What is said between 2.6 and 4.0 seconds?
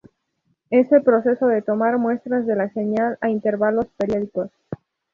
señal a intervalos